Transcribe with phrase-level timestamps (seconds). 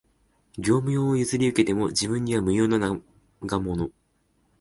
[0.57, 3.91] 業務用を譲り受けても、自分には無用の長物